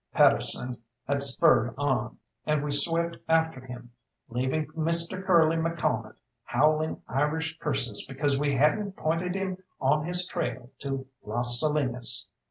Pedersen 0.15 0.81
had 1.07 1.21
spurred 1.21 1.75
on, 1.77 2.17
and 2.43 2.63
we 2.63 2.71
swept 2.71 3.17
after 3.29 3.63
him, 3.63 3.91
leaving 4.29 4.65
Mr. 4.69 5.23
Curly 5.23 5.57
McCalmont 5.57 6.15
howling 6.43 7.03
Irish 7.07 7.55
curses 7.59 8.07
because 8.07 8.35
we 8.35 8.55
hadn't 8.55 8.95
pointed 8.97 9.35
him 9.35 9.57
on 9.79 10.05
his 10.05 10.25
trail 10.25 10.71
to 10.79 11.05
Las 11.23 11.59
Salinas. 11.59 12.25